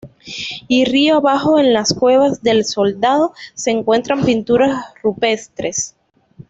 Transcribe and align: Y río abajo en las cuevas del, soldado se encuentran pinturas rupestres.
Y 0.67 0.85
río 0.85 1.17
abajo 1.17 1.59
en 1.59 1.73
las 1.73 1.93
cuevas 1.93 2.41
del, 2.41 2.65
soldado 2.65 3.33
se 3.53 3.69
encuentran 3.69 4.25
pinturas 4.25 4.83
rupestres. 5.03 5.95